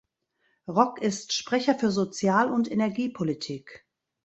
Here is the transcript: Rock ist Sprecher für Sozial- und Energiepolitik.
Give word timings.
Rock 0.67 0.99
ist 0.99 1.31
Sprecher 1.31 1.75
für 1.77 1.91
Sozial- 1.91 2.51
und 2.51 2.71
Energiepolitik. 2.71 3.85